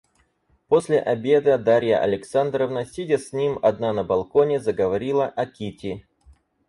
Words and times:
После 0.67 0.99
обеда 0.99 1.59
Дарья 1.59 1.99
Александровна, 2.01 2.85
сидя 2.87 3.19
с 3.19 3.33
ним 3.33 3.59
одна 3.61 3.93
на 3.93 4.03
балконе, 4.03 4.59
заговорила 4.59 5.27
о 5.27 5.45
Кити. 5.45 6.07